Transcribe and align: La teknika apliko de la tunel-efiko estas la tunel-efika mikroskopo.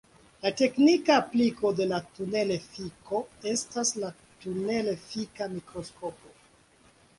La 0.43 0.51
teknika 0.61 1.17
apliko 1.23 1.71
de 1.79 1.87
la 1.91 1.99
tunel-efiko 2.15 3.21
estas 3.53 3.93
la 4.07 4.11
tunel-efika 4.47 5.53
mikroskopo. 5.55 6.37